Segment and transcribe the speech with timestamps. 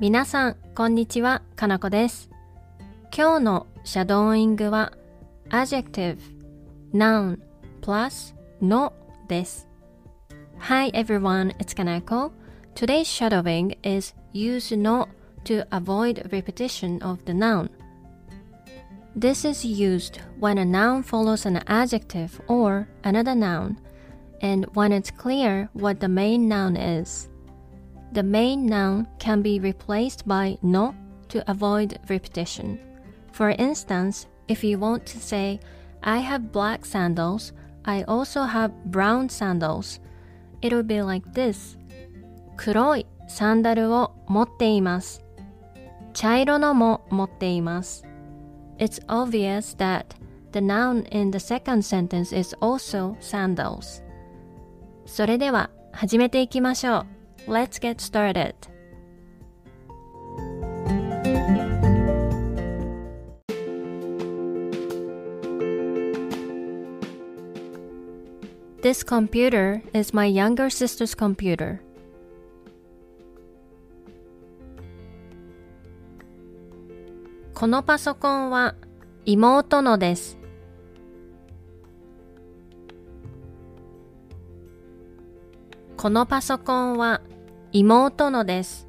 [0.00, 2.30] 皆さん、こんにちは、かなこです。
[3.16, 4.92] 今日のシャドーイングは
[5.50, 6.18] adjective,
[6.94, 7.38] noun,
[7.82, 8.92] plus no
[9.28, 9.68] です。
[10.58, 12.30] Hi everyone, it's Kanako.
[12.74, 15.08] Today's shadowing is use no
[15.44, 17.70] to avoid repetition of the noun.
[19.16, 23.76] This is used when a noun follows an adjective or another noun,
[24.40, 27.28] and when it's clear what the main noun is.
[28.14, 30.94] The main noun can be replaced by no
[31.28, 32.78] to avoid repetition.
[33.32, 35.60] For instance, if you want to say,
[36.02, 37.52] I have black sandals,
[37.84, 40.00] I also have brown sandals,
[40.62, 41.78] it will be like this.
[42.56, 45.24] 黒いサンダルを持っています。
[46.12, 48.04] 茶色のも持っています。
[48.78, 50.06] It's obvious that
[50.52, 54.02] the noun in the second sentence is also sandals.
[55.06, 57.13] それでは始めていきましょう。
[57.47, 58.55] Let's get started.
[68.81, 71.81] This computer is my younger sister's computer.
[77.53, 78.75] このパソコンは
[79.25, 80.37] 妹のです。
[85.95, 87.21] このパソコンは
[87.77, 88.87] 妹のです。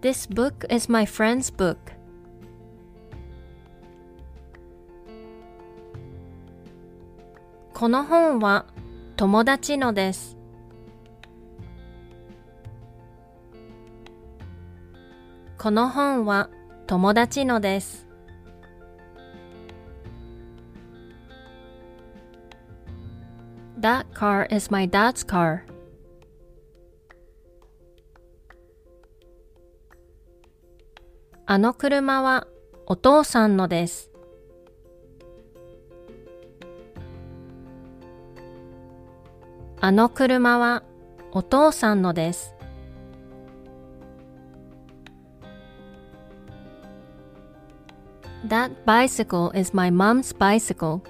[0.00, 1.76] This book is my friend's book.
[7.74, 8.64] この本は
[9.16, 10.38] 友達のです。
[15.58, 16.48] この本は
[16.86, 18.01] 友達のです。
[23.82, 25.62] That car is my dad's car.
[31.46, 32.46] あの車は
[32.86, 34.12] お父さんのです。
[39.80, 40.84] あの車は
[41.32, 42.54] お父さんのです。
[48.46, 51.00] That bicycle is my mom's bicycle.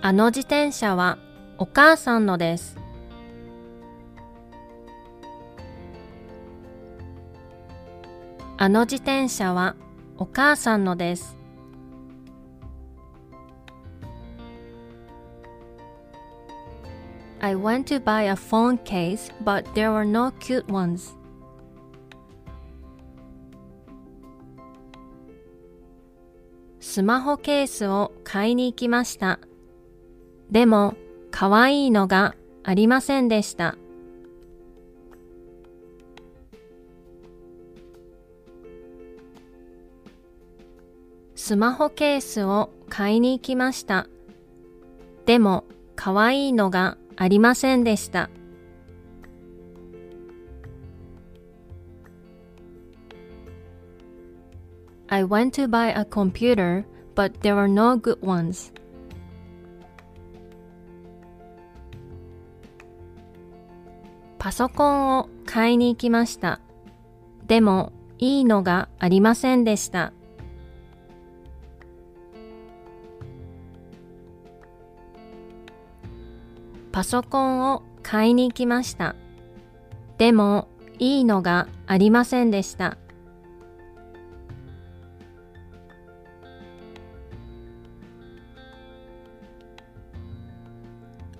[0.00, 1.18] あの自転車は
[1.58, 2.76] お母さんのです。
[8.56, 9.74] あの自転車は
[10.16, 11.36] お母さんのです。
[17.40, 21.16] I went to buy a phone case, but there were no cute ones.
[26.80, 29.40] スマホケースを買いに行きました。
[30.50, 30.94] でも、
[31.30, 33.76] 可愛いのがありませんでした。
[41.34, 44.06] スマホケースを買いに行きました。
[45.26, 45.64] でも、
[45.96, 48.30] 可愛いのがありませんでした。
[55.08, 56.84] I went to buy a computer,
[57.14, 58.77] but there were no good ones.
[64.48, 66.58] パソコンを買いに行きました。
[67.48, 70.14] でも、いいのがありませんでした。
[76.92, 79.16] パソコンを買いに行きました。
[80.16, 82.96] でも、いいのがありませんでした。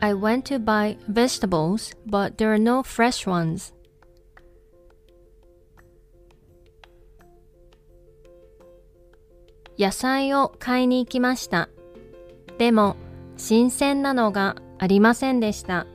[0.01, 3.75] I went to buy vegetables, but there are no fresh ones.
[9.79, 11.69] 野菜を買いに行きました。
[12.59, 12.97] でも、
[13.37, 15.87] 新鮮なのがありませんでした。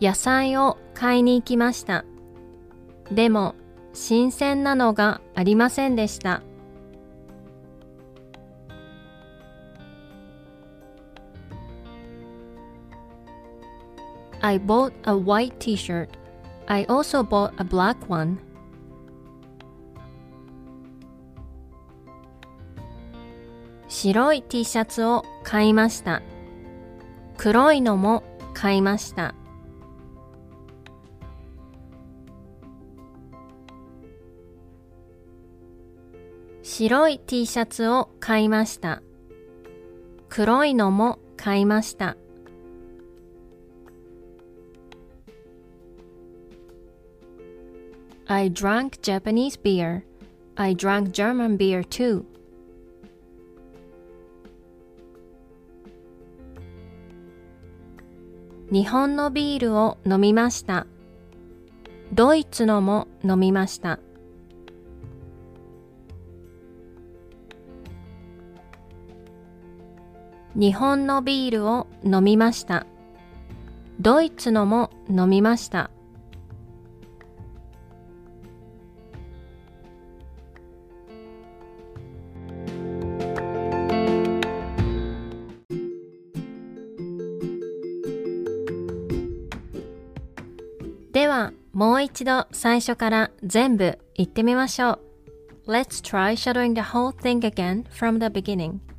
[0.00, 2.04] 野菜を買いに行きました。
[3.10, 3.54] でも、
[3.92, 6.42] 新鮮なのがありませんでした。
[14.40, 16.08] I bought a white t-shirt.
[16.66, 18.38] I also bought a black one.
[23.88, 26.22] 白い T シャツを買いました。
[27.36, 29.34] 黒いのも買いました。
[36.74, 39.02] 白い T シャツを買いました。
[40.30, 42.16] 黒いのも買いました。
[48.26, 50.00] I drank Japanese beer.
[50.54, 52.24] I drank German beer too.
[58.70, 60.86] 日本のビールを飲みました。
[62.14, 63.98] ドイツのも飲みました。
[70.54, 72.86] 日本のビールを飲みました。
[74.00, 75.90] ドイツのも飲みました。
[91.12, 95.00] では、もう一度最初から全部言ってみましょう。
[95.70, 98.91] Let's try shadowing the whole thing again from the beginning.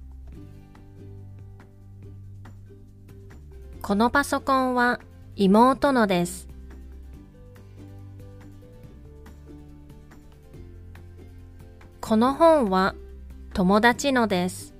[3.84, 5.02] このパソコンは
[5.36, 6.48] 妹のです。
[12.00, 12.96] この本は
[13.54, 14.74] 友達のです。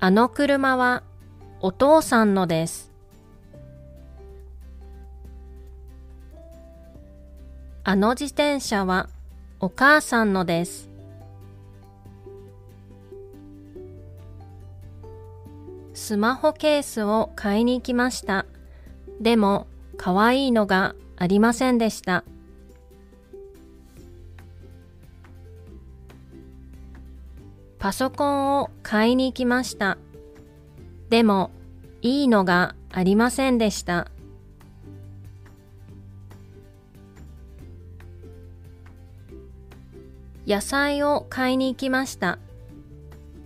[0.00, 1.04] あの車は
[1.60, 2.90] お父さんのです。
[7.84, 9.08] あの自転車は
[9.60, 10.91] お母さんのです。
[16.02, 18.44] スマホケースを買いに行きました。
[19.20, 22.24] でも、可愛いのがありませんでした。
[27.78, 29.96] パソコンを買いに行きました。
[31.08, 31.52] でも、
[32.00, 34.10] いいのがありませんでした。
[40.48, 42.40] 野菜を買いに行きました。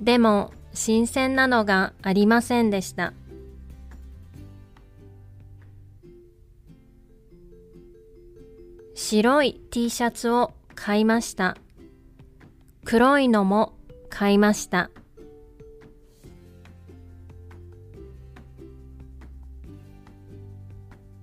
[0.01, 3.15] でも、新鮮なのがありませんでした。
[8.95, 11.57] 白い T シャツを買いました。
[12.85, 13.73] 黒いのも
[14.11, 14.91] 買いました。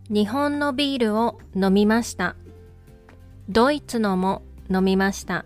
[0.10, 2.36] 日本のビールを飲みました。
[3.50, 4.42] ドイツのも
[4.72, 5.46] 飲みました。